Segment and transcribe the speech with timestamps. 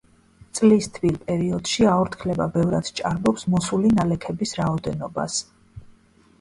[0.59, 5.41] წლის თბილ პერიოდში აორთქლება ბევრად სჭარბობს მოსული ნალექების რაოდენობას.